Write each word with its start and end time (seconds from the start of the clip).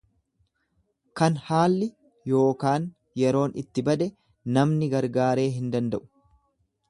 Kan 1.19 1.35
haalli 1.49 1.89
yookaan 2.31 2.87
yeroon 3.23 3.55
itti 3.63 3.85
bade 3.91 4.09
namni 4.57 4.91
gargaaree 4.95 5.49
hin 5.59 5.71
danda'u. 5.77 6.03